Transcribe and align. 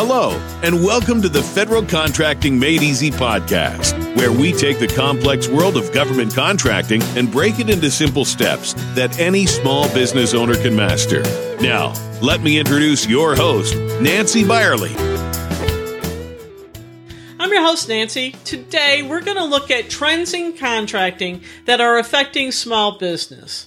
Hello, 0.00 0.30
and 0.62 0.84
welcome 0.84 1.20
to 1.22 1.28
the 1.28 1.42
Federal 1.42 1.84
Contracting 1.84 2.56
Made 2.56 2.84
Easy 2.84 3.10
podcast, 3.10 4.16
where 4.16 4.30
we 4.30 4.52
take 4.52 4.78
the 4.78 4.86
complex 4.86 5.48
world 5.48 5.76
of 5.76 5.92
government 5.92 6.32
contracting 6.32 7.02
and 7.16 7.32
break 7.32 7.58
it 7.58 7.68
into 7.68 7.90
simple 7.90 8.24
steps 8.24 8.74
that 8.94 9.18
any 9.18 9.44
small 9.44 9.92
business 9.92 10.34
owner 10.34 10.54
can 10.54 10.76
master. 10.76 11.22
Now, 11.60 11.94
let 12.22 12.42
me 12.42 12.60
introduce 12.60 13.08
your 13.08 13.34
host, 13.34 13.74
Nancy 14.00 14.44
Byerly. 14.46 14.94
I'm 17.40 17.50
your 17.50 17.62
host, 17.62 17.88
Nancy. 17.88 18.36
Today, 18.44 19.02
we're 19.02 19.22
going 19.22 19.36
to 19.36 19.44
look 19.44 19.68
at 19.72 19.90
trends 19.90 20.32
in 20.32 20.56
contracting 20.56 21.42
that 21.64 21.80
are 21.80 21.98
affecting 21.98 22.52
small 22.52 22.98
business. 22.98 23.66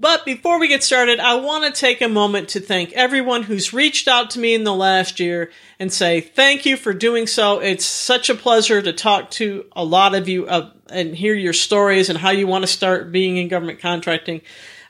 But 0.00 0.24
before 0.24 0.58
we 0.58 0.68
get 0.68 0.82
started, 0.82 1.20
I 1.20 1.34
want 1.34 1.62
to 1.64 1.78
take 1.78 2.00
a 2.00 2.08
moment 2.08 2.48
to 2.50 2.60
thank 2.60 2.92
everyone 2.94 3.42
who's 3.42 3.74
reached 3.74 4.08
out 4.08 4.30
to 4.30 4.38
me 4.38 4.54
in 4.54 4.64
the 4.64 4.74
last 4.74 5.20
year 5.20 5.50
and 5.78 5.92
say 5.92 6.22
thank 6.22 6.64
you 6.64 6.78
for 6.78 6.94
doing 6.94 7.26
so. 7.26 7.58
It's 7.58 7.84
such 7.84 8.30
a 8.30 8.34
pleasure 8.34 8.80
to 8.80 8.94
talk 8.94 9.30
to 9.32 9.66
a 9.72 9.84
lot 9.84 10.14
of 10.14 10.26
you 10.26 10.46
uh, 10.46 10.70
and 10.88 11.14
hear 11.14 11.34
your 11.34 11.52
stories 11.52 12.08
and 12.08 12.18
how 12.18 12.30
you 12.30 12.46
want 12.46 12.62
to 12.62 12.66
start 12.66 13.12
being 13.12 13.36
in 13.36 13.48
government 13.48 13.78
contracting. 13.78 14.40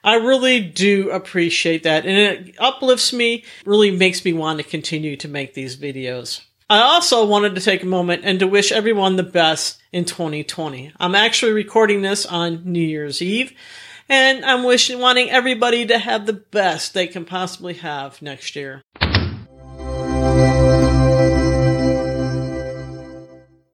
I 0.04 0.14
really 0.14 0.60
do 0.60 1.10
appreciate 1.10 1.82
that 1.82 2.06
and 2.06 2.16
it 2.16 2.54
uplifts 2.60 3.12
me, 3.12 3.42
really 3.66 3.90
makes 3.90 4.24
me 4.24 4.32
want 4.32 4.60
to 4.60 4.64
continue 4.64 5.16
to 5.16 5.26
make 5.26 5.54
these 5.54 5.76
videos. 5.76 6.42
I 6.70 6.82
also 6.82 7.26
wanted 7.26 7.56
to 7.56 7.60
take 7.60 7.82
a 7.82 7.86
moment 7.86 8.22
and 8.24 8.38
to 8.38 8.46
wish 8.46 8.70
everyone 8.70 9.16
the 9.16 9.24
best 9.24 9.82
in 9.90 10.04
2020. 10.04 10.92
I'm 11.00 11.16
actually 11.16 11.50
recording 11.50 12.02
this 12.02 12.24
on 12.24 12.62
New 12.64 12.78
Year's 12.78 13.20
Eve. 13.20 13.52
And 14.10 14.44
I'm 14.44 14.64
wishing, 14.64 14.98
wanting 14.98 15.30
everybody 15.30 15.86
to 15.86 15.96
have 15.96 16.26
the 16.26 16.32
best 16.32 16.94
they 16.94 17.06
can 17.06 17.24
possibly 17.24 17.74
have 17.74 18.20
next 18.20 18.56
year. 18.56 18.82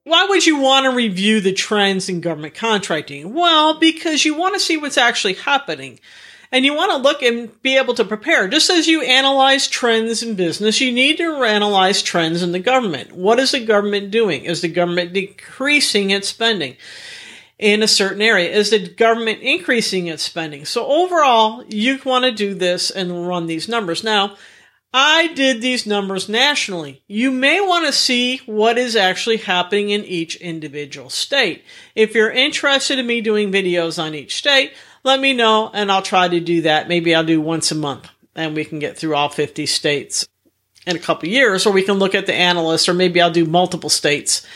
Why 0.03 0.27
would 0.29 0.45
you 0.45 0.59
want 0.59 0.85
to 0.85 0.91
review 0.91 1.41
the 1.41 1.53
trends 1.53 2.07
in 2.07 2.21
government 2.21 2.53
contracting? 2.53 3.33
Well, 3.33 3.79
because 3.79 4.25
you 4.25 4.35
want 4.35 4.53
to 4.53 4.59
see 4.59 4.77
what's 4.77 4.99
actually 4.99 5.33
happening. 5.33 5.99
And 6.51 6.63
you 6.63 6.75
want 6.75 6.91
to 6.91 6.97
look 6.97 7.23
and 7.23 7.59
be 7.63 7.75
able 7.75 7.95
to 7.95 8.05
prepare. 8.05 8.47
Just 8.47 8.69
as 8.69 8.87
you 8.87 9.01
analyze 9.01 9.67
trends 9.67 10.21
in 10.21 10.35
business, 10.35 10.79
you 10.79 10.91
need 10.91 11.17
to 11.17 11.43
analyze 11.43 12.03
trends 12.03 12.43
in 12.43 12.51
the 12.51 12.59
government. 12.59 13.11
What 13.11 13.39
is 13.39 13.53
the 13.53 13.65
government 13.65 14.11
doing? 14.11 14.45
Is 14.45 14.61
the 14.61 14.69
government 14.69 15.13
decreasing 15.13 16.11
its 16.11 16.29
spending? 16.29 16.77
In 17.59 17.83
a 17.83 17.87
certain 17.87 18.21
area? 18.21 18.49
Is 18.49 18.69
the 18.69 18.87
government 18.87 19.41
increasing 19.41 20.07
its 20.07 20.23
spending? 20.23 20.65
So 20.65 20.85
overall, 20.85 21.63
you 21.67 21.99
want 22.05 22.25
to 22.25 22.31
do 22.31 22.53
this 22.53 22.91
and 22.91 23.27
run 23.27 23.47
these 23.47 23.67
numbers. 23.67 24.03
Now, 24.03 24.35
I 24.93 25.33
did 25.33 25.61
these 25.61 25.85
numbers 25.85 26.29
nationally. 26.29 27.03
You 27.07 27.29
may 27.29 27.59
want 27.59 27.85
to 27.85 27.91
see 27.91 28.37
what 28.45 28.77
is 28.77 28.95
actually 28.95 29.37
happening 29.37 29.89
in 29.89 30.05
each 30.05 30.37
individual 30.37 31.09
state. 31.09 31.63
If 31.93 32.15
you're 32.15 32.31
interested 32.31 32.97
in 32.97 33.05
me 33.05 33.21
doing 33.21 33.51
videos 33.51 34.01
on 34.01 34.15
each 34.15 34.37
state, 34.37 34.73
let 35.03 35.19
me 35.19 35.33
know 35.33 35.69
and 35.73 35.91
I'll 35.91 36.01
try 36.01 36.27
to 36.27 36.39
do 36.39 36.61
that. 36.61 36.87
Maybe 36.87 37.13
I'll 37.13 37.23
do 37.23 37.41
once 37.41 37.71
a 37.71 37.75
month 37.75 38.09
and 38.35 38.55
we 38.55 38.63
can 38.63 38.79
get 38.79 38.97
through 38.97 39.15
all 39.15 39.29
50 39.29 39.65
states 39.65 40.27
in 40.85 40.95
a 40.95 40.99
couple 40.99 41.27
years, 41.27 41.65
or 41.65 41.73
we 41.73 41.83
can 41.83 41.95
look 41.95 42.15
at 42.15 42.27
the 42.27 42.33
analysts, 42.33 42.87
or 42.87 42.93
maybe 42.93 43.19
I'll 43.19 43.29
do 43.29 43.45
multiple 43.45 43.89
states 43.89 44.47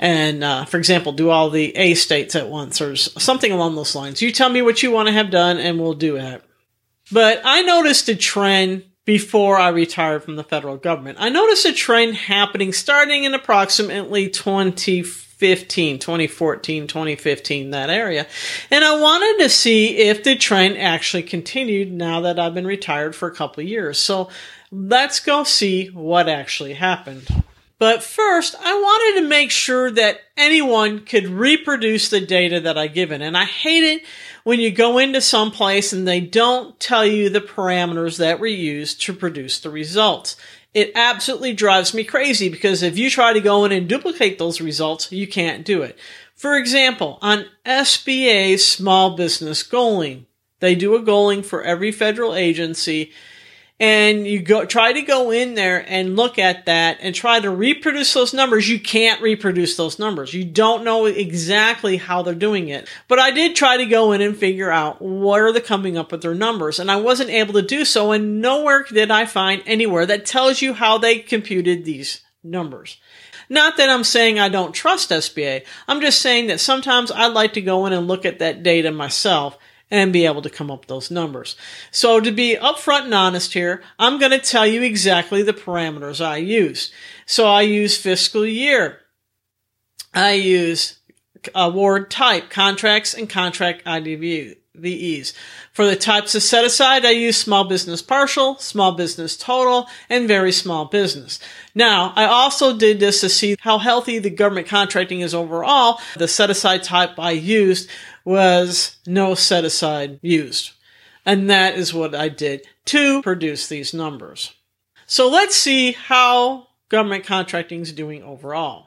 and, 0.00 0.42
uh, 0.42 0.64
for 0.64 0.78
example, 0.78 1.12
do 1.12 1.28
all 1.28 1.50
the 1.50 1.76
A 1.76 1.92
states 1.92 2.34
at 2.34 2.48
once 2.48 2.80
or 2.80 2.96
something 2.96 3.52
along 3.52 3.76
those 3.76 3.94
lines. 3.94 4.22
You 4.22 4.32
tell 4.32 4.48
me 4.48 4.62
what 4.62 4.82
you 4.82 4.90
want 4.90 5.08
to 5.08 5.12
have 5.12 5.30
done 5.30 5.58
and 5.58 5.78
we'll 5.78 5.92
do 5.92 6.16
it. 6.16 6.42
But 7.12 7.42
I 7.44 7.60
noticed 7.60 8.08
a 8.08 8.16
trend 8.16 8.84
before 9.04 9.58
I 9.58 9.68
retired 9.68 10.24
from 10.24 10.36
the 10.36 10.44
federal 10.44 10.78
government. 10.78 11.18
I 11.20 11.28
noticed 11.28 11.66
a 11.66 11.74
trend 11.74 12.14
happening 12.14 12.72
starting 12.72 13.24
in 13.24 13.34
approximately 13.34 14.30
2015, 14.30 15.98
2014, 15.98 16.86
2015, 16.86 17.70
that 17.70 17.90
area. 17.90 18.26
And 18.70 18.82
I 18.82 18.98
wanted 18.98 19.42
to 19.44 19.50
see 19.50 19.98
if 19.98 20.24
the 20.24 20.34
trend 20.34 20.78
actually 20.78 21.24
continued 21.24 21.92
now 21.92 22.22
that 22.22 22.38
I've 22.38 22.54
been 22.54 22.66
retired 22.66 23.14
for 23.14 23.28
a 23.28 23.34
couple 23.34 23.62
years. 23.62 23.98
So 23.98 24.30
let's 24.70 25.20
go 25.20 25.44
see 25.44 25.88
what 25.88 26.26
actually 26.26 26.72
happened. 26.72 27.44
But 27.80 28.02
first, 28.02 28.54
I 28.60 28.74
wanted 28.74 29.22
to 29.22 29.26
make 29.26 29.50
sure 29.50 29.90
that 29.90 30.20
anyone 30.36 31.00
could 31.00 31.26
reproduce 31.26 32.10
the 32.10 32.20
data 32.20 32.60
that 32.60 32.76
I 32.76 32.88
given. 32.88 33.22
And 33.22 33.38
I 33.38 33.46
hate 33.46 33.82
it 33.82 34.02
when 34.44 34.60
you 34.60 34.70
go 34.70 34.98
into 34.98 35.22
some 35.22 35.50
place 35.50 35.90
and 35.90 36.06
they 36.06 36.20
don't 36.20 36.78
tell 36.78 37.06
you 37.06 37.30
the 37.30 37.40
parameters 37.40 38.18
that 38.18 38.38
were 38.38 38.46
used 38.46 39.00
to 39.00 39.14
produce 39.14 39.58
the 39.58 39.70
results. 39.70 40.36
It 40.74 40.92
absolutely 40.94 41.54
drives 41.54 41.94
me 41.94 42.04
crazy 42.04 42.50
because 42.50 42.82
if 42.82 42.98
you 42.98 43.08
try 43.08 43.32
to 43.32 43.40
go 43.40 43.64
in 43.64 43.72
and 43.72 43.88
duplicate 43.88 44.38
those 44.38 44.60
results, 44.60 45.10
you 45.10 45.26
can't 45.26 45.64
do 45.64 45.80
it. 45.80 45.98
For 46.34 46.58
example, 46.58 47.18
on 47.22 47.46
SBA's 47.64 48.62
small 48.62 49.16
business 49.16 49.66
goaling, 49.66 50.26
they 50.58 50.74
do 50.74 50.96
a 50.96 51.02
goaling 51.02 51.42
for 51.42 51.62
every 51.62 51.92
federal 51.92 52.34
agency 52.34 53.10
and 53.80 54.26
you 54.26 54.42
go 54.42 54.66
try 54.66 54.92
to 54.92 55.00
go 55.00 55.30
in 55.30 55.54
there 55.54 55.82
and 55.88 56.14
look 56.14 56.38
at 56.38 56.66
that 56.66 56.98
and 57.00 57.14
try 57.14 57.40
to 57.40 57.50
reproduce 57.50 58.12
those 58.12 58.34
numbers. 58.34 58.68
You 58.68 58.78
can't 58.78 59.22
reproduce 59.22 59.76
those 59.76 59.98
numbers. 59.98 60.34
You 60.34 60.44
don't 60.44 60.84
know 60.84 61.06
exactly 61.06 61.96
how 61.96 62.22
they're 62.22 62.34
doing 62.34 62.68
it. 62.68 62.86
But 63.08 63.18
i 63.18 63.30
did 63.30 63.56
try 63.56 63.78
to 63.78 63.86
go 63.86 64.12
in 64.12 64.20
and 64.20 64.36
figure 64.36 64.70
out 64.70 65.00
what 65.00 65.40
are 65.40 65.52
they 65.52 65.60
coming 65.60 65.96
up 65.96 66.12
with 66.12 66.20
their 66.20 66.34
numbers 66.34 66.78
and 66.78 66.90
i 66.90 66.96
wasn't 66.96 67.30
able 67.30 67.54
to 67.54 67.62
do 67.62 67.84
so 67.84 68.12
and 68.12 68.40
nowhere 68.40 68.84
did 68.84 69.10
i 69.10 69.24
find 69.24 69.62
anywhere 69.64 70.04
that 70.04 70.26
tells 70.26 70.60
you 70.60 70.74
how 70.74 70.98
they 70.98 71.18
computed 71.18 71.84
these 71.84 72.20
numbers. 72.42 72.98
Not 73.48 73.76
that 73.78 73.90
I'm 73.90 74.04
saying 74.04 74.38
I 74.38 74.48
don't 74.48 74.72
trust 74.72 75.10
SBA. 75.10 75.64
I'm 75.88 76.00
just 76.00 76.20
saying 76.20 76.46
that 76.46 76.60
sometimes 76.60 77.10
I'd 77.10 77.32
like 77.32 77.54
to 77.54 77.60
go 77.60 77.86
in 77.86 77.92
and 77.92 78.06
look 78.06 78.24
at 78.24 78.38
that 78.38 78.62
data 78.62 78.92
myself 78.92 79.58
and 79.90 80.12
be 80.12 80.24
able 80.26 80.42
to 80.42 80.50
come 80.50 80.70
up 80.70 80.80
with 80.80 80.88
those 80.88 81.10
numbers. 81.10 81.56
So 81.90 82.20
to 82.20 82.30
be 82.30 82.56
upfront 82.56 83.04
and 83.04 83.14
honest 83.14 83.52
here, 83.54 83.82
I'm 83.98 84.18
going 84.18 84.32
to 84.32 84.38
tell 84.38 84.66
you 84.66 84.82
exactly 84.82 85.42
the 85.42 85.52
parameters 85.52 86.24
I 86.24 86.36
use. 86.36 86.92
So 87.26 87.48
I 87.48 87.62
use 87.62 87.96
fiscal 87.96 88.46
year. 88.46 89.00
I 90.14 90.32
use 90.32 91.00
uh, 91.46 91.50
award 91.54 92.10
type, 92.10 92.50
contracts 92.50 93.14
and 93.14 93.28
contract 93.28 93.82
IDVs. 94.76 95.32
For 95.72 95.86
the 95.86 95.96
types 95.96 96.34
of 96.34 96.42
set 96.42 96.64
aside, 96.64 97.04
I 97.04 97.10
use 97.10 97.36
small 97.36 97.64
business 97.64 98.02
partial, 98.02 98.56
small 98.56 98.92
business 98.92 99.36
total, 99.36 99.88
and 100.08 100.28
very 100.28 100.52
small 100.52 100.84
business. 100.86 101.38
Now, 101.74 102.12
I 102.16 102.24
also 102.24 102.76
did 102.76 103.00
this 103.00 103.20
to 103.20 103.28
see 103.28 103.56
how 103.60 103.78
healthy 103.78 104.18
the 104.18 104.30
government 104.30 104.68
contracting 104.68 105.20
is 105.20 105.34
overall. 105.34 106.00
The 106.16 106.28
set 106.28 106.50
aside 106.50 106.82
type 106.82 107.18
I 107.18 107.32
used 107.32 107.88
was 108.24 108.96
no 109.06 109.34
set 109.34 109.64
aside 109.64 110.18
used. 110.22 110.72
And 111.26 111.50
that 111.50 111.74
is 111.74 111.92
what 111.92 112.14
I 112.14 112.28
did 112.28 112.66
to 112.86 113.22
produce 113.22 113.68
these 113.68 113.92
numbers. 113.92 114.54
So 115.06 115.28
let's 115.28 115.54
see 115.54 115.92
how 115.92 116.68
government 116.88 117.24
contracting 117.24 117.80
is 117.80 117.92
doing 117.92 118.22
overall. 118.22 118.86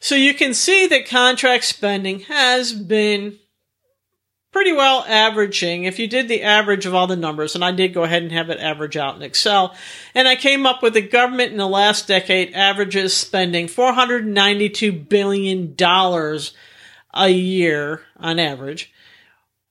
So 0.00 0.14
you 0.16 0.34
can 0.34 0.54
see 0.54 0.86
that 0.88 1.06
contract 1.06 1.64
spending 1.64 2.20
has 2.20 2.72
been 2.72 3.38
pretty 4.52 4.72
well 4.72 5.04
averaging. 5.08 5.84
If 5.84 5.98
you 5.98 6.06
did 6.06 6.28
the 6.28 6.42
average 6.42 6.86
of 6.86 6.94
all 6.94 7.06
the 7.06 7.16
numbers, 7.16 7.54
and 7.54 7.64
I 7.64 7.72
did 7.72 7.94
go 7.94 8.04
ahead 8.04 8.22
and 8.22 8.32
have 8.32 8.50
it 8.50 8.60
average 8.60 8.96
out 8.96 9.16
in 9.16 9.22
Excel, 9.22 9.74
and 10.14 10.28
I 10.28 10.36
came 10.36 10.66
up 10.66 10.82
with 10.82 10.94
the 10.94 11.00
government 11.00 11.52
in 11.52 11.58
the 11.58 11.66
last 11.66 12.06
decade 12.06 12.54
averages 12.54 13.16
spending 13.16 13.66
$492 13.66 15.08
billion 15.08 15.74
a 17.14 17.28
year 17.28 18.02
on 18.16 18.38
average 18.38 18.92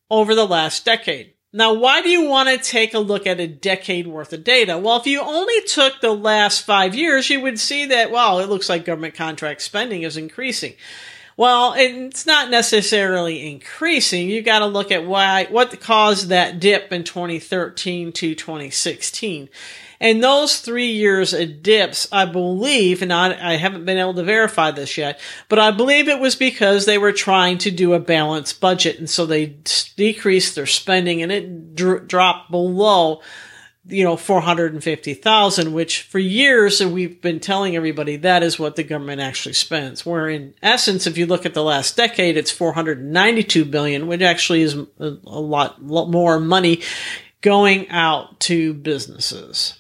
over 0.09 0.35
the 0.35 0.47
last 0.47 0.83
decade. 0.83 1.33
Now, 1.53 1.73
why 1.73 2.01
do 2.01 2.09
you 2.09 2.29
want 2.29 2.47
to 2.47 2.57
take 2.57 2.93
a 2.93 2.99
look 2.99 3.27
at 3.27 3.41
a 3.41 3.47
decade 3.47 4.07
worth 4.07 4.31
of 4.31 4.43
data? 4.43 4.77
Well, 4.77 4.97
if 4.97 5.05
you 5.05 5.19
only 5.19 5.61
took 5.67 5.99
the 5.99 6.13
last 6.13 6.65
five 6.65 6.95
years, 6.95 7.29
you 7.29 7.41
would 7.41 7.59
see 7.59 7.87
that, 7.87 8.09
well, 8.09 8.39
it 8.39 8.47
looks 8.47 8.69
like 8.69 8.85
government 8.85 9.15
contract 9.15 9.61
spending 9.61 10.03
is 10.03 10.15
increasing. 10.15 10.75
Well, 11.37 11.73
it's 11.77 12.25
not 12.25 12.49
necessarily 12.49 13.49
increasing. 13.49 14.29
You 14.29 14.41
got 14.41 14.59
to 14.59 14.65
look 14.65 14.91
at 14.91 15.05
why, 15.05 15.45
what 15.45 15.79
caused 15.79 16.27
that 16.27 16.59
dip 16.59 16.91
in 16.91 17.03
2013 17.03 18.11
to 18.11 18.35
2016. 18.35 19.49
And 20.01 20.23
those 20.23 20.59
three 20.59 20.91
years 20.91 21.31
of 21.31 21.61
dips, 21.61 22.07
I 22.11 22.25
believe, 22.25 23.03
and 23.03 23.13
I, 23.13 23.53
I 23.53 23.55
haven't 23.57 23.85
been 23.85 23.99
able 23.99 24.15
to 24.15 24.23
verify 24.23 24.71
this 24.71 24.97
yet, 24.97 25.19
but 25.47 25.59
I 25.59 25.69
believe 25.69 26.07
it 26.07 26.19
was 26.19 26.35
because 26.35 26.85
they 26.85 26.97
were 26.97 27.11
trying 27.11 27.59
to 27.59 27.71
do 27.71 27.93
a 27.93 27.99
balanced 27.99 28.59
budget. 28.59 28.97
And 28.97 29.07
so 29.07 29.27
they 29.27 29.57
decreased 29.95 30.55
their 30.55 30.65
spending 30.65 31.21
and 31.21 31.31
it 31.31 31.75
dr- 31.75 32.07
dropped 32.07 32.49
below 32.49 33.21
you 33.85 34.03
know, 34.03 34.15
450,000, 34.15 35.73
which 35.73 36.03
for 36.03 36.19
years 36.19 36.83
we've 36.85 37.21
been 37.21 37.39
telling 37.39 37.75
everybody 37.75 38.15
that 38.17 38.43
is 38.43 38.59
what 38.59 38.75
the 38.75 38.83
government 38.83 39.21
actually 39.21 39.53
spends. 39.53 40.05
Where 40.05 40.29
in 40.29 40.53
essence, 40.61 41.07
if 41.07 41.17
you 41.17 41.25
look 41.25 41.45
at 41.45 41.53
the 41.53 41.63
last 41.63 41.97
decade, 41.97 42.37
it's 42.37 42.51
492 42.51 43.65
billion, 43.65 44.07
which 44.07 44.21
actually 44.21 44.61
is 44.61 44.75
a, 44.75 45.17
lot, 45.25 45.83
lot 45.83 46.09
more 46.09 46.39
money 46.39 46.81
going 47.41 47.89
out 47.89 48.39
to 48.41 48.73
businesses. 48.73 49.77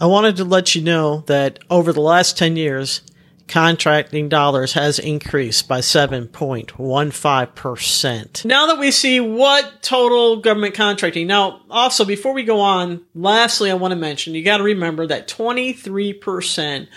I 0.00 0.06
wanted 0.06 0.36
to 0.36 0.44
let 0.44 0.74
you 0.74 0.82
know 0.82 1.24
that 1.26 1.58
over 1.68 1.92
the 1.92 2.00
last 2.00 2.38
10 2.38 2.56
years, 2.56 3.02
contracting 3.52 4.28
dollars 4.30 4.72
has 4.72 4.98
increased 4.98 5.68
by 5.68 5.80
7.15%. 5.80 8.44
Now 8.46 8.66
that 8.66 8.78
we 8.78 8.90
see 8.90 9.20
what 9.20 9.82
total 9.82 10.38
government 10.38 10.74
contracting, 10.74 11.26
now 11.26 11.60
also 11.68 12.06
before 12.06 12.32
we 12.32 12.44
go 12.44 12.60
on, 12.60 13.04
lastly, 13.14 13.70
I 13.70 13.74
want 13.74 13.92
to 13.92 13.96
mention 13.96 14.34
you 14.34 14.42
got 14.42 14.56
to 14.56 14.64
remember 14.64 15.06
that 15.06 15.28
23% 15.28 16.88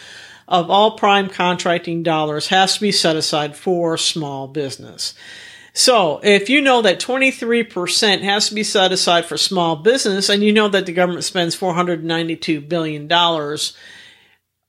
of 0.48 0.70
all 0.70 0.98
prime 0.98 1.28
contracting 1.28 2.04
dollars 2.04 2.48
has 2.48 2.76
to 2.76 2.82
be 2.82 2.94
set 2.94 3.18
aside 3.18 3.58
for 3.58 3.98
small 3.98 4.48
business. 4.48 5.14
So 5.74 6.22
if 6.24 6.50
you 6.50 6.62
know 6.62 6.82
that 6.84 7.02
23% 7.02 8.22
has 8.22 8.48
to 8.48 8.56
be 8.56 8.64
set 8.64 8.94
aside 8.94 9.26
for 9.26 9.36
small 9.36 9.76
business 9.76 10.30
and 10.30 10.42
you 10.42 10.54
know 10.54 10.70
that 10.70 10.86
the 10.86 10.94
government 10.94 11.26
spends 11.26 11.60
$492 11.60 12.70
billion 12.70 13.10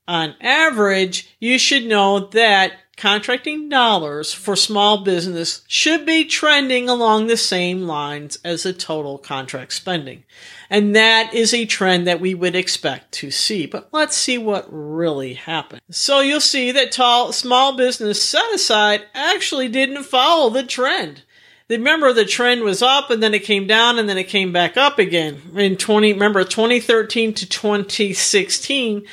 on 0.07 0.35
average, 0.41 1.35
you 1.39 1.59
should 1.59 1.85
know 1.85 2.19
that 2.19 2.73
contracting 2.97 3.69
dollars 3.69 4.33
for 4.33 4.55
small 4.55 5.03
business 5.03 5.61
should 5.67 6.05
be 6.05 6.25
trending 6.25 6.89
along 6.89 7.27
the 7.27 7.37
same 7.37 7.83
lines 7.83 8.39
as 8.43 8.63
the 8.63 8.73
total 8.73 9.19
contract 9.19 9.71
spending. 9.71 10.23
And 10.69 10.95
that 10.95 11.33
is 11.33 11.53
a 11.53 11.65
trend 11.65 12.07
that 12.07 12.19
we 12.19 12.33
would 12.33 12.55
expect 12.55 13.11
to 13.13 13.31
see. 13.31 13.67
But 13.67 13.89
let's 13.91 14.17
see 14.17 14.37
what 14.37 14.65
really 14.69 15.35
happened. 15.35 15.81
So 15.91 16.19
you'll 16.19 16.41
see 16.41 16.71
that 16.71 16.91
tall, 16.91 17.31
small 17.31 17.77
business 17.77 18.21
set 18.21 18.51
aside 18.53 19.05
actually 19.13 19.69
didn't 19.69 20.03
follow 20.03 20.49
the 20.49 20.63
trend. 20.63 21.21
Remember 21.69 22.13
the 22.13 22.25
trend 22.25 22.63
was 22.63 22.81
up 22.81 23.09
and 23.09 23.21
then 23.21 23.33
it 23.33 23.43
came 23.43 23.67
down 23.67 23.99
and 23.99 24.09
then 24.09 24.17
it 24.17 24.29
came 24.29 24.51
back 24.51 24.77
up 24.77 24.99
again 24.99 25.41
in 25.55 25.75
20, 25.75 26.13
remember 26.13 26.43
2013 26.43 27.33
to 27.35 27.47
2016 27.47 29.05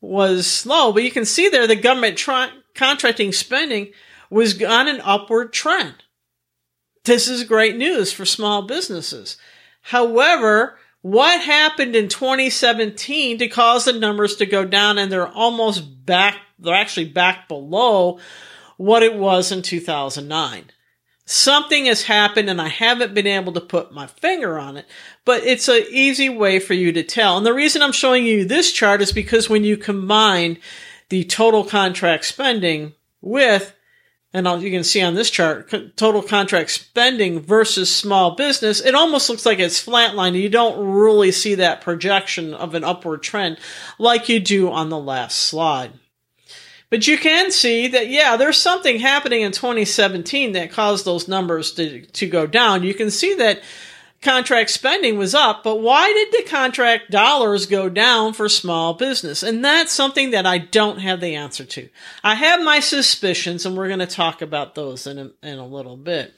was 0.00 0.46
slow, 0.46 0.92
but 0.92 1.02
you 1.02 1.10
can 1.10 1.24
see 1.24 1.48
there 1.48 1.66
the 1.66 1.76
government 1.76 2.18
tri- 2.18 2.50
contracting 2.74 3.32
spending 3.32 3.92
was 4.30 4.62
on 4.62 4.88
an 4.88 5.00
upward 5.02 5.52
trend. 5.52 6.04
This 7.04 7.28
is 7.28 7.44
great 7.44 7.76
news 7.76 8.12
for 8.12 8.24
small 8.24 8.62
businesses. 8.62 9.36
However, 9.82 10.78
what 11.02 11.40
happened 11.40 11.94
in 11.94 12.08
2017 12.08 13.38
to 13.38 13.48
cause 13.48 13.84
the 13.84 13.92
numbers 13.92 14.36
to 14.36 14.46
go 14.46 14.64
down 14.64 14.98
and 14.98 15.10
they're 15.10 15.28
almost 15.28 16.04
back, 16.04 16.36
they're 16.58 16.74
actually 16.74 17.08
back 17.08 17.46
below 17.46 18.18
what 18.76 19.04
it 19.04 19.14
was 19.14 19.52
in 19.52 19.62
2009? 19.62 20.72
Something 21.28 21.86
has 21.86 22.04
happened 22.04 22.48
and 22.48 22.62
I 22.62 22.68
haven't 22.68 23.12
been 23.12 23.26
able 23.26 23.52
to 23.54 23.60
put 23.60 23.92
my 23.92 24.06
finger 24.06 24.60
on 24.60 24.76
it, 24.76 24.86
but 25.24 25.42
it's 25.42 25.66
an 25.66 25.84
easy 25.90 26.28
way 26.28 26.60
for 26.60 26.74
you 26.74 26.92
to 26.92 27.02
tell. 27.02 27.36
And 27.36 27.44
the 27.44 27.52
reason 27.52 27.82
I'm 27.82 27.90
showing 27.90 28.24
you 28.24 28.44
this 28.44 28.70
chart 28.70 29.02
is 29.02 29.12
because 29.12 29.50
when 29.50 29.64
you 29.64 29.76
combine 29.76 30.58
the 31.08 31.24
total 31.24 31.64
contract 31.64 32.26
spending 32.26 32.94
with, 33.20 33.74
and 34.32 34.62
you 34.62 34.70
can 34.70 34.84
see 34.84 35.02
on 35.02 35.14
this 35.14 35.30
chart, 35.30 35.68
total 35.96 36.22
contract 36.22 36.70
spending 36.70 37.40
versus 37.40 37.92
small 37.92 38.36
business, 38.36 38.80
it 38.80 38.94
almost 38.94 39.28
looks 39.28 39.46
like 39.46 39.58
it's 39.58 39.84
flatlined. 39.84 40.40
You 40.40 40.48
don't 40.48 40.94
really 40.94 41.32
see 41.32 41.56
that 41.56 41.80
projection 41.80 42.54
of 42.54 42.74
an 42.74 42.84
upward 42.84 43.22
trend 43.22 43.58
like 43.98 44.28
you 44.28 44.38
do 44.38 44.70
on 44.70 44.90
the 44.90 44.98
last 44.98 45.38
slide. 45.38 45.92
But 46.88 47.06
you 47.06 47.18
can 47.18 47.50
see 47.50 47.88
that, 47.88 48.08
yeah, 48.08 48.36
there's 48.36 48.58
something 48.58 49.00
happening 49.00 49.40
in 49.42 49.52
2017 49.52 50.52
that 50.52 50.70
caused 50.70 51.04
those 51.04 51.26
numbers 51.26 51.72
to, 51.72 52.02
to 52.06 52.28
go 52.28 52.46
down. 52.46 52.84
You 52.84 52.94
can 52.94 53.10
see 53.10 53.34
that 53.34 53.60
contract 54.22 54.70
spending 54.70 55.18
was 55.18 55.34
up, 55.34 55.62
but 55.62 55.80
why 55.80 56.12
did 56.12 56.32
the 56.32 56.48
contract 56.48 57.10
dollars 57.10 57.66
go 57.66 57.88
down 57.88 58.32
for 58.32 58.48
small 58.48 58.94
business? 58.94 59.42
And 59.42 59.64
that's 59.64 59.92
something 59.92 60.30
that 60.30 60.46
I 60.46 60.58
don't 60.58 60.98
have 60.98 61.20
the 61.20 61.34
answer 61.34 61.64
to. 61.64 61.88
I 62.22 62.34
have 62.34 62.62
my 62.62 62.80
suspicions, 62.80 63.66
and 63.66 63.76
we're 63.76 63.88
going 63.88 63.98
to 64.00 64.06
talk 64.06 64.40
about 64.40 64.74
those 64.74 65.06
in 65.06 65.18
a, 65.18 65.30
in 65.42 65.58
a 65.58 65.66
little 65.66 65.96
bit. 65.96 66.34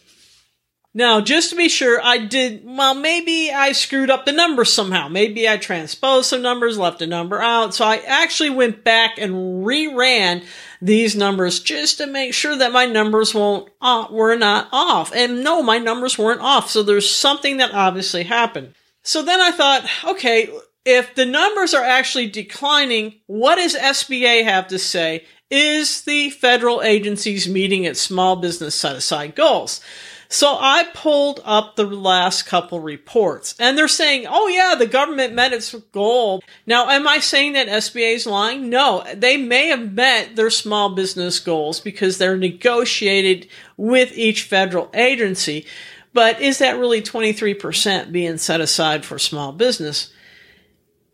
Now, 0.94 1.20
just 1.20 1.50
to 1.50 1.56
be 1.56 1.68
sure, 1.68 2.00
I 2.02 2.18
did, 2.18 2.62
well, 2.64 2.94
maybe 2.94 3.52
I 3.52 3.72
screwed 3.72 4.10
up 4.10 4.24
the 4.24 4.32
numbers 4.32 4.72
somehow. 4.72 5.08
Maybe 5.08 5.48
I 5.48 5.58
transposed 5.58 6.30
some 6.30 6.40
numbers, 6.40 6.78
left 6.78 7.02
a 7.02 7.06
number 7.06 7.40
out. 7.40 7.74
So 7.74 7.84
I 7.84 7.98
actually 7.98 8.50
went 8.50 8.84
back 8.84 9.18
and 9.18 9.64
reran 9.64 10.44
these 10.80 11.14
numbers 11.14 11.60
just 11.60 11.98
to 11.98 12.06
make 12.06 12.32
sure 12.32 12.56
that 12.56 12.72
my 12.72 12.86
numbers 12.86 13.34
won't, 13.34 13.70
uh, 13.82 14.06
were 14.10 14.36
not 14.36 14.68
off. 14.72 15.12
And 15.14 15.44
no, 15.44 15.62
my 15.62 15.78
numbers 15.78 16.16
weren't 16.16 16.40
off. 16.40 16.70
So 16.70 16.82
there's 16.82 17.08
something 17.08 17.58
that 17.58 17.74
obviously 17.74 18.24
happened. 18.24 18.74
So 19.02 19.22
then 19.22 19.40
I 19.40 19.50
thought, 19.52 19.88
okay, 20.04 20.50
if 20.86 21.14
the 21.14 21.26
numbers 21.26 21.74
are 21.74 21.84
actually 21.84 22.28
declining, 22.28 23.20
what 23.26 23.56
does 23.56 23.76
SBA 23.76 24.44
have 24.44 24.68
to 24.68 24.78
say? 24.78 25.26
Is 25.50 26.02
the 26.02 26.30
federal 26.30 26.82
agencies 26.82 27.48
meeting 27.48 27.84
its 27.84 28.00
small 28.00 28.36
business 28.36 28.74
set 28.74 28.96
aside 28.96 29.34
goals? 29.34 29.82
So 30.30 30.58
I 30.60 30.84
pulled 30.92 31.40
up 31.44 31.76
the 31.76 31.86
last 31.86 32.42
couple 32.42 32.80
reports 32.80 33.54
and 33.58 33.78
they're 33.78 33.88
saying, 33.88 34.26
oh 34.28 34.46
yeah, 34.46 34.74
the 34.74 34.86
government 34.86 35.32
met 35.32 35.54
its 35.54 35.74
goal. 35.92 36.42
Now, 36.66 36.90
am 36.90 37.08
I 37.08 37.18
saying 37.18 37.54
that 37.54 37.68
SBA 37.68 38.14
is 38.14 38.26
lying? 38.26 38.68
No, 38.68 39.04
they 39.14 39.38
may 39.38 39.68
have 39.68 39.92
met 39.92 40.36
their 40.36 40.50
small 40.50 40.94
business 40.94 41.40
goals 41.40 41.80
because 41.80 42.18
they're 42.18 42.36
negotiated 42.36 43.48
with 43.78 44.16
each 44.16 44.42
federal 44.42 44.90
agency. 44.92 45.64
But 46.12 46.40
is 46.42 46.58
that 46.58 46.78
really 46.78 47.00
23% 47.00 48.12
being 48.12 48.36
set 48.36 48.60
aside 48.60 49.06
for 49.06 49.18
small 49.18 49.52
business? 49.52 50.12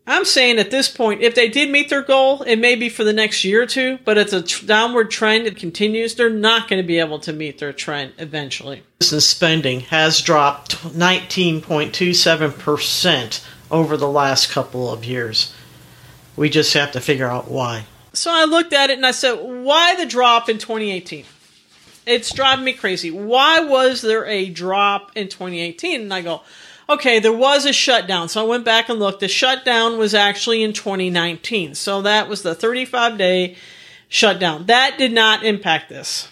I'm 0.07 0.25
saying 0.25 0.59
at 0.59 0.69
this 0.69 0.87
point, 0.87 1.21
if 1.21 1.33
they 1.33 1.49
did 1.49 1.71
meet 1.71 1.89
their 1.89 2.03
goal, 2.03 2.43
it 2.43 2.57
may 2.57 2.75
be 2.75 2.89
for 2.89 3.03
the 3.03 3.13
next 3.13 3.43
year 3.43 3.63
or 3.63 3.65
two, 3.65 3.97
but 4.05 4.19
it's 4.19 4.33
a 4.33 4.43
tr- 4.43 4.63
downward 4.65 5.09
trend. 5.09 5.47
It 5.47 5.57
continues. 5.57 6.13
They're 6.13 6.29
not 6.29 6.69
going 6.69 6.79
to 6.81 6.87
be 6.87 6.99
able 6.99 7.17
to 7.19 7.33
meet 7.33 7.57
their 7.57 7.73
trend 7.73 8.13
eventually. 8.19 8.83
Business 8.99 9.27
spending 9.27 9.79
has 9.81 10.21
dropped 10.21 10.77
19.27% 10.77 13.47
over 13.71 13.97
the 13.97 14.07
last 14.07 14.51
couple 14.51 14.91
of 14.91 15.03
years. 15.03 15.51
We 16.35 16.51
just 16.51 16.75
have 16.75 16.91
to 16.91 17.01
figure 17.01 17.27
out 17.27 17.49
why. 17.49 17.85
So 18.13 18.29
I 18.31 18.45
looked 18.45 18.73
at 18.73 18.91
it 18.91 18.97
and 18.97 19.05
I 19.05 19.11
said, 19.11 19.33
why 19.33 19.95
the 19.95 20.05
drop 20.05 20.49
in 20.49 20.59
2018? 20.59 21.25
It's 22.05 22.31
driving 22.31 22.63
me 22.63 22.73
crazy. 22.73 23.09
Why 23.09 23.61
was 23.61 24.01
there 24.01 24.25
a 24.25 24.49
drop 24.49 25.13
in 25.15 25.29
2018? 25.29 26.01
And 26.01 26.13
I 26.13 26.21
go, 26.21 26.43
okay, 26.89 27.19
there 27.19 27.33
was 27.33 27.65
a 27.65 27.73
shutdown. 27.73 28.29
So 28.29 28.41
I 28.41 28.47
went 28.47 28.65
back 28.65 28.89
and 28.89 28.99
looked. 28.99 29.19
The 29.19 29.27
shutdown 29.27 29.97
was 29.97 30.13
actually 30.13 30.63
in 30.63 30.73
2019. 30.73 31.75
So 31.75 32.01
that 32.03 32.27
was 32.27 32.41
the 32.41 32.55
35 32.55 33.17
day 33.17 33.55
shutdown. 34.07 34.65
That 34.67 34.97
did 34.97 35.11
not 35.11 35.43
impact 35.45 35.89
this. 35.89 36.29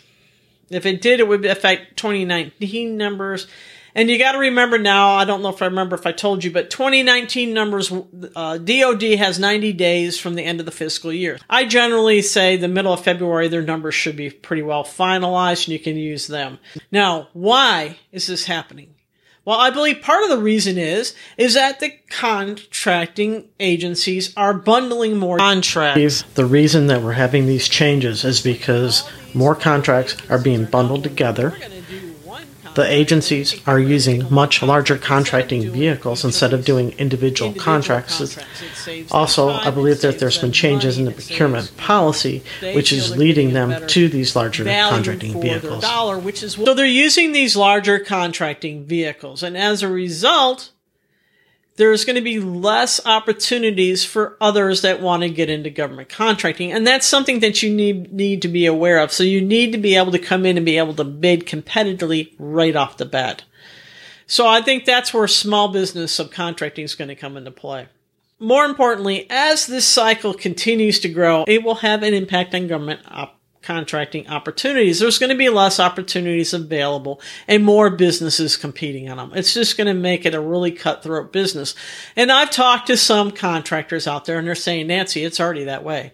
If 0.69 0.86
it 0.86 1.01
did, 1.01 1.19
it 1.19 1.27
would 1.27 1.45
affect 1.45 1.98
2019 1.98 2.98
numbers. 2.98 3.48
And 3.95 4.10
you 4.10 4.17
got 4.17 4.31
to 4.31 4.39
remember 4.39 4.79
now, 4.79 5.13
I 5.13 5.25
don't 5.25 5.43
know 5.43 5.50
if 5.50 5.62
I 5.62 5.65
remember 5.65 5.95
if 5.95 6.07
I 6.07 6.12
told 6.12 6.43
you, 6.43 6.50
but 6.50 6.72
2019 6.72 7.53
numbers, 7.53 7.91
uh, 8.36 8.57
DOD 8.57 9.03
has 9.17 9.38
90 9.38 9.74
days 9.74 10.19
from 10.19 10.33
the 10.33 10.43
end 10.43 10.60
of 10.60 10.65
the 10.65 10.72
fiscal 10.72 11.13
year. 11.13 11.38
I 11.48 11.65
generally 11.65 12.24
say 12.24 12.57
the 12.57 12.67
middle 12.67 12.93
of 12.93 13.03
February, 13.03 13.50
their 13.50 13.62
numbers 13.62 13.93
should 13.93 14.17
be 14.17 14.31
pretty 14.31 14.63
well 14.63 14.83
finalized 14.83 15.67
and 15.67 15.74
you 15.74 15.79
can 15.79 15.95
use 15.95 16.25
them. 16.25 16.57
Now, 16.91 17.27
why 17.33 17.98
is 18.12 18.25
this 18.25 18.45
happening? 18.45 18.92
Well, 19.45 19.59
I 19.59 19.71
believe 19.71 20.01
part 20.01 20.23
of 20.23 20.29
the 20.29 20.38
reason 20.38 20.77
is, 20.77 21.13
is 21.38 21.55
that 21.55 21.81
the 21.81 21.91
contracting 22.09 23.50
agencies 23.59 24.33
are 24.38 24.53
bundling 24.53 25.17
more 25.17 25.38
contracts. 25.38 26.23
The 26.35 26.45
reason 26.45 26.88
that 26.88 27.01
we're 27.01 27.12
having 27.12 27.45
these 27.45 27.67
changes 27.67 28.23
is 28.23 28.39
because 28.39 29.09
more 29.33 29.53
contracts 29.53 30.15
are 30.29 30.39
being 30.39 30.63
bundled 30.63 31.03
together 31.03 31.57
the 32.75 32.86
agencies 32.86 33.62
are 33.68 33.80
using 33.80 34.32
much 34.34 34.62
larger 34.62 34.98
contracting 34.98 35.72
vehicles 35.72 36.24
instead 36.25 36.53
of 36.53 36.65
doing 36.65 36.92
individual 36.98 37.53
contracts. 37.53 38.38
Also, 39.12 39.50
I 39.50 39.70
believe 39.70 40.01
that 40.01 40.20
there's 40.20 40.38
been 40.39 40.51
changes 40.51 40.98
in 40.98 41.06
the 41.06 41.12
procurement 41.12 41.75
policy, 41.77 42.44
which 42.62 42.92
is 42.92 43.15
leading 43.15 43.53
them 43.53 43.88
to 43.88 44.10
these 44.10 44.36
larger 44.36 44.63
contracting 44.63 45.39
vehicles. 45.42 45.84
So 45.84 46.74
they're 46.74 46.86
using 46.86 47.32
these 47.32 47.56
larger 47.56 48.00
contracting 48.00 48.86
vehicles, 48.86 49.44
and 49.44 49.58
as 49.58 49.84
a 49.84 49.88
result, 49.88 50.72
there's 51.75 52.06
going 52.06 52.15
to 52.15 52.22
be 52.22 52.39
less 52.39 53.03
opportunities 53.06 54.03
for 54.03 54.38
others 54.39 54.82
that 54.82 55.01
want 55.01 55.24
to 55.24 55.30
get 55.30 55.50
into 55.50 55.70
government 55.70 56.10
contracting. 56.10 56.72
And 56.72 56.86
that's 56.86 57.08
something 57.08 57.39
that 57.39 57.63
you 57.63 57.74
need, 57.74 58.13
need 58.13 58.42
to 58.44 58.48
be 58.48 58.65
aware 58.65 59.00
of. 59.00 59.12
So 59.12 59.24
you 59.24 59.42
need 59.42 59.72
to 59.72 59.77
be 59.77 59.96
able 59.96 60.12
to 60.12 60.20
come 60.20 60.46
in 60.46 60.58
and 60.58 60.65
be 60.65 60.77
able 60.77 60.94
to 60.96 61.03
bid 61.03 61.48
competitively 61.48 62.34
right 62.38 62.75
off 62.75 62.98
the 62.98 63.06
bat. 63.06 63.44
So 64.27 64.48
I 64.48 64.62
think 64.62 64.86
that's 64.86 65.13
where 65.13 65.27
small 65.27 65.70
business 65.70 66.18
subcontracting 66.18 66.84
is 66.84 66.96
going 66.96 67.10
to 67.10 67.15
come 67.15 67.38
into 67.38 67.51
play. 67.51 67.88
More 68.39 68.65
importantly, 68.65 69.27
as 69.30 69.68
this 69.68 69.88
cycle 69.88 70.34
continues 70.34 71.00
to 71.00 71.10
grow, 71.10 71.46
it 71.48 71.63
will 71.63 71.75
have 71.75 72.03
an 72.03 72.13
impact 72.13 72.53
on 72.53 72.68
government 72.68 73.01
op- 73.08 73.39
contracting 73.63 74.27
opportunities. 74.27 75.00
There's 75.00 75.17
going 75.17 75.32
to 75.32 75.38
be 75.38 75.50
less 75.50 75.79
opportunities 75.79 76.53
available 76.53 77.22
and 77.48 77.63
more 77.63 77.89
businesses 77.89 78.58
competing 78.58 79.10
on 79.10 79.17
them. 79.17 79.32
It's 79.34 79.53
just 79.53 79.77
going 79.77 79.88
to 79.88 79.93
make 79.93 80.25
it 80.25 80.36
a 80.36 80.41
really 80.41 80.72
cutthroat 80.72 81.32
business. 81.32 81.74
And 82.15 82.32
I've 82.32 82.51
talked 82.51 82.88
to 82.88 82.98
some 82.98 83.32
contractors 83.32 84.08
out 84.08 84.25
there 84.25 84.38
and 84.38 84.48
they're 84.48 84.55
saying, 84.55 84.88
Nancy, 84.88 85.24
it's 85.24 85.39
already 85.39 85.63
that 85.63 85.84
way. 85.84 86.12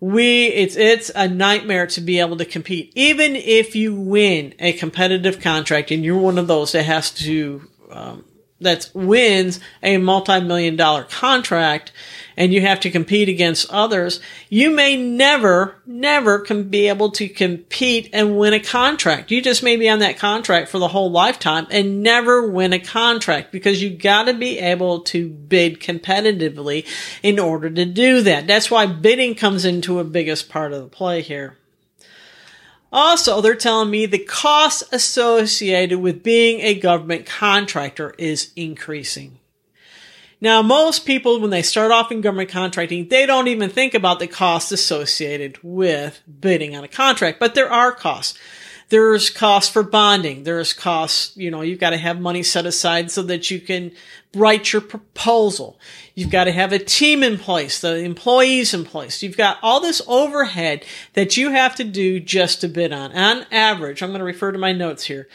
We, 0.00 0.46
it's, 0.46 0.76
it's 0.76 1.10
a 1.14 1.28
nightmare 1.28 1.86
to 1.88 2.00
be 2.00 2.18
able 2.20 2.36
to 2.38 2.44
compete. 2.44 2.92
Even 2.94 3.36
if 3.36 3.74
you 3.76 3.94
win 3.94 4.54
a 4.58 4.72
competitive 4.72 5.40
contract 5.40 5.90
and 5.90 6.04
you're 6.04 6.18
one 6.18 6.38
of 6.38 6.48
those 6.48 6.72
that 6.72 6.84
has 6.84 7.10
to, 7.12 7.62
um, 7.90 8.24
that 8.60 8.90
wins 8.94 9.60
a 9.82 9.98
multi-million 9.98 10.76
dollar 10.76 11.04
contract 11.04 11.92
and 12.36 12.52
you 12.52 12.60
have 12.60 12.80
to 12.80 12.90
compete 12.90 13.28
against 13.28 13.70
others, 13.70 14.20
you 14.48 14.70
may 14.70 14.96
never, 14.96 15.76
never 15.86 16.40
can 16.40 16.68
be 16.68 16.88
able 16.88 17.10
to 17.12 17.28
compete 17.28 18.10
and 18.12 18.38
win 18.38 18.52
a 18.52 18.60
contract. 18.60 19.30
You 19.30 19.40
just 19.40 19.62
may 19.62 19.76
be 19.76 19.88
on 19.88 20.00
that 20.00 20.18
contract 20.18 20.68
for 20.68 20.78
the 20.78 20.88
whole 20.88 21.10
lifetime 21.10 21.66
and 21.70 22.02
never 22.02 22.48
win 22.48 22.72
a 22.72 22.78
contract 22.78 23.52
because 23.52 23.82
you 23.82 23.90
gotta 23.90 24.34
be 24.34 24.58
able 24.58 25.00
to 25.00 25.28
bid 25.28 25.80
competitively 25.80 26.86
in 27.22 27.38
order 27.38 27.70
to 27.70 27.84
do 27.84 28.20
that. 28.22 28.46
That's 28.46 28.70
why 28.70 28.86
bidding 28.86 29.34
comes 29.34 29.64
into 29.64 29.98
a 29.98 30.04
biggest 30.04 30.48
part 30.48 30.72
of 30.72 30.82
the 30.82 30.88
play 30.88 31.22
here. 31.22 31.56
Also, 32.92 33.40
they're 33.40 33.54
telling 33.54 33.90
me 33.90 34.06
the 34.06 34.18
cost 34.18 34.84
associated 34.92 35.98
with 35.98 36.22
being 36.22 36.60
a 36.60 36.78
government 36.78 37.26
contractor 37.26 38.14
is 38.16 38.52
increasing. 38.56 39.38
Now, 40.40 40.60
most 40.60 41.06
people, 41.06 41.40
when 41.40 41.50
they 41.50 41.62
start 41.62 41.90
off 41.90 42.12
in 42.12 42.20
government 42.20 42.50
contracting, 42.50 43.08
they 43.08 43.24
don't 43.24 43.48
even 43.48 43.70
think 43.70 43.94
about 43.94 44.18
the 44.18 44.26
costs 44.26 44.70
associated 44.70 45.58
with 45.62 46.22
bidding 46.40 46.76
on 46.76 46.84
a 46.84 46.88
contract, 46.88 47.40
but 47.40 47.54
there 47.54 47.72
are 47.72 47.92
costs. 47.92 48.38
There's 48.88 49.30
costs 49.30 49.72
for 49.72 49.82
bonding. 49.82 50.44
There's 50.44 50.72
costs, 50.72 51.36
you 51.36 51.50
know, 51.50 51.62
you've 51.62 51.80
got 51.80 51.90
to 51.90 51.96
have 51.96 52.20
money 52.20 52.44
set 52.44 52.66
aside 52.66 53.10
so 53.10 53.22
that 53.22 53.50
you 53.50 53.60
can 53.60 53.90
write 54.34 54.72
your 54.72 54.82
proposal. 54.82 55.80
You've 56.14 56.30
got 56.30 56.44
to 56.44 56.52
have 56.52 56.72
a 56.72 56.78
team 56.78 57.24
in 57.24 57.38
place, 57.38 57.80
the 57.80 57.96
employees 57.96 58.72
in 58.72 58.84
place. 58.84 59.22
You've 59.22 59.36
got 59.36 59.58
all 59.60 59.80
this 59.80 60.02
overhead 60.06 60.84
that 61.14 61.36
you 61.36 61.50
have 61.50 61.74
to 61.76 61.84
do 61.84 62.20
just 62.20 62.60
to 62.60 62.68
bid 62.68 62.92
on. 62.92 63.10
On 63.12 63.46
average, 63.50 64.02
I'm 64.02 64.10
going 64.10 64.20
to 64.20 64.24
refer 64.24 64.52
to 64.52 64.58
my 64.58 64.72
notes 64.72 65.04
here, 65.04 65.28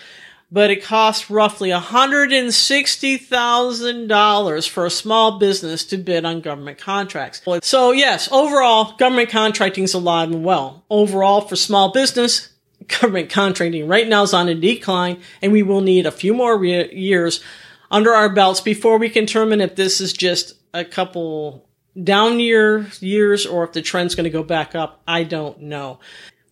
but 0.52 0.70
it 0.70 0.84
costs 0.84 1.30
roughly 1.30 1.70
$160,000 1.70 4.70
for 4.70 4.86
a 4.86 4.90
small 4.90 5.40
business 5.40 5.86
to 5.86 5.96
bid 5.98 6.26
on 6.26 6.42
government 6.42 6.78
contracts. 6.78 7.42
So 7.62 7.92
yes, 7.92 8.28
overall, 8.32 8.98
government 8.98 9.30
contracting 9.30 9.86
is 9.86 9.94
alive 9.94 10.30
and 10.32 10.44
well. 10.44 10.84
Overall, 10.90 11.40
for 11.42 11.56
small 11.56 11.94
business, 11.94 12.50
government 12.88 13.30
contracting 13.30 13.88
right 13.88 14.08
now 14.08 14.24
is 14.24 14.34
on 14.34 14.50
a 14.50 14.56
decline, 14.56 15.22
and 15.42 15.54
we 15.54 15.64
will 15.64 15.82
need 15.82 16.06
a 16.06 16.12
few 16.12 16.34
more 16.34 16.58
re- 16.58 16.94
years 16.94 17.42
under 17.90 18.14
our 18.14 18.28
belts 18.30 18.60
before 18.60 18.98
we 18.98 19.10
can 19.10 19.24
determine 19.26 19.62
if 19.62 19.76
this 19.76 20.02
is 20.02 20.12
just 20.12 20.56
a 20.74 20.84
couple 20.84 21.70
down 22.02 22.40
year 22.40 22.88
years 23.00 23.46
or 23.46 23.66
if 23.66 23.74
the 23.74 23.82
trend's 23.82 24.16
going 24.16 24.24
to 24.24 24.30
go 24.30 24.44
back 24.44 24.76
up. 24.76 25.02
I 25.08 25.24
don't 25.24 25.62
know. 25.62 26.00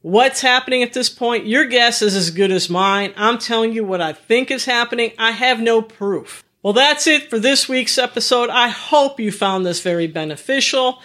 What's 0.02 0.40
happening 0.40 0.82
at 0.82 0.94
this 0.94 1.10
point? 1.10 1.46
Your 1.46 1.66
guess 1.66 2.02
is 2.02 2.16
as 2.16 2.32
good 2.32 2.52
as 2.52 2.70
mine. 2.70 3.14
I'm 3.18 3.38
telling 3.38 3.74
you 3.74 3.84
what 3.84 4.00
I 4.00 4.14
think 4.14 4.50
is 4.50 4.64
happening. 4.64 5.12
I 5.18 5.32
have 5.32 5.60
no 5.60 5.82
proof. 5.82 6.42
Well, 6.64 6.72
that's 6.72 7.06
it 7.06 7.30
for 7.30 7.38
this 7.38 7.68
week's 7.68 7.98
episode. 7.98 8.50
I 8.50 8.70
hope 8.70 9.20
you 9.20 9.30
found 9.30 9.66
this 9.66 9.82
very 9.82 10.08
beneficial. 10.08 11.02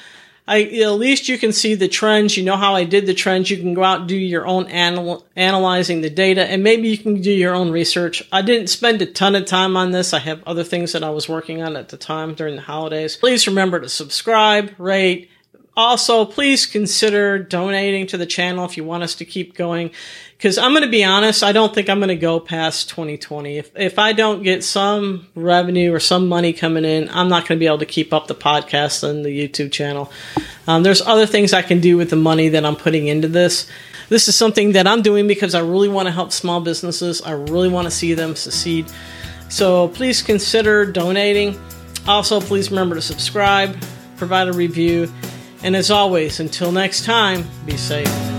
I, 0.46 0.62
at 0.62 0.92
least 0.92 1.28
you 1.28 1.38
can 1.38 1.52
see 1.52 1.74
the 1.74 1.88
trends. 1.88 2.36
You 2.36 2.44
know 2.44 2.56
how 2.56 2.76
I 2.76 2.84
did 2.84 3.06
the 3.06 3.14
trends. 3.14 3.50
You 3.50 3.56
can 3.56 3.74
go 3.74 3.82
out 3.82 4.00
and 4.00 4.08
do 4.08 4.16
your 4.16 4.46
own 4.46 4.68
anal- 4.68 5.26
analyzing 5.34 6.00
the 6.00 6.10
data 6.10 6.44
and 6.44 6.62
maybe 6.62 6.88
you 6.88 6.98
can 6.98 7.20
do 7.20 7.32
your 7.32 7.54
own 7.54 7.72
research. 7.72 8.22
I 8.30 8.42
didn't 8.42 8.68
spend 8.68 9.02
a 9.02 9.06
ton 9.06 9.34
of 9.34 9.46
time 9.46 9.76
on 9.76 9.90
this. 9.90 10.12
I 10.12 10.20
have 10.20 10.44
other 10.44 10.62
things 10.62 10.92
that 10.92 11.02
I 11.02 11.10
was 11.10 11.28
working 11.28 11.62
on 11.62 11.76
at 11.76 11.88
the 11.88 11.96
time 11.96 12.34
during 12.34 12.54
the 12.54 12.62
holidays. 12.62 13.16
Please 13.16 13.48
remember 13.48 13.80
to 13.80 13.88
subscribe, 13.88 14.72
rate, 14.78 15.30
also, 15.76 16.24
please 16.24 16.66
consider 16.66 17.38
donating 17.38 18.06
to 18.08 18.16
the 18.16 18.26
channel 18.26 18.64
if 18.64 18.76
you 18.76 18.84
want 18.84 19.02
us 19.02 19.16
to 19.16 19.24
keep 19.24 19.54
going. 19.54 19.90
Because 20.36 20.56
I'm 20.56 20.72
going 20.72 20.84
to 20.84 20.90
be 20.90 21.02
honest, 21.02 21.42
I 21.42 21.52
don't 21.52 21.74
think 21.74 21.88
I'm 21.88 21.98
going 21.98 22.08
to 22.08 22.16
go 22.16 22.38
past 22.38 22.88
2020. 22.90 23.58
If, 23.58 23.70
if 23.74 23.98
I 23.98 24.12
don't 24.12 24.42
get 24.42 24.62
some 24.62 25.26
revenue 25.34 25.92
or 25.92 25.98
some 25.98 26.28
money 26.28 26.52
coming 26.52 26.84
in, 26.84 27.08
I'm 27.08 27.28
not 27.28 27.48
going 27.48 27.58
to 27.58 27.60
be 27.60 27.66
able 27.66 27.78
to 27.78 27.86
keep 27.86 28.12
up 28.12 28.26
the 28.28 28.34
podcast 28.34 29.02
and 29.08 29.24
the 29.24 29.30
YouTube 29.30 29.72
channel. 29.72 30.12
Um, 30.68 30.82
there's 30.82 31.00
other 31.00 31.26
things 31.26 31.52
I 31.52 31.62
can 31.62 31.80
do 31.80 31.96
with 31.96 32.10
the 32.10 32.16
money 32.16 32.50
that 32.50 32.64
I'm 32.64 32.76
putting 32.76 33.08
into 33.08 33.26
this. 33.26 33.68
This 34.10 34.28
is 34.28 34.36
something 34.36 34.72
that 34.72 34.86
I'm 34.86 35.02
doing 35.02 35.26
because 35.26 35.54
I 35.54 35.60
really 35.60 35.88
want 35.88 36.06
to 36.06 36.12
help 36.12 36.30
small 36.30 36.60
businesses. 36.60 37.22
I 37.22 37.32
really 37.32 37.68
want 37.68 37.86
to 37.86 37.90
see 37.90 38.14
them 38.14 38.36
succeed. 38.36 38.86
So 39.48 39.88
please 39.88 40.22
consider 40.22 40.84
donating. 40.84 41.58
Also, 42.06 42.40
please 42.40 42.70
remember 42.70 42.94
to 42.96 43.02
subscribe, 43.02 43.76
provide 44.16 44.48
a 44.48 44.52
review 44.52 45.10
and 45.64 45.74
as 45.74 45.90
always, 45.90 46.40
until 46.40 46.70
next 46.70 47.06
time, 47.06 47.48
be 47.64 47.76
safe. 47.76 48.33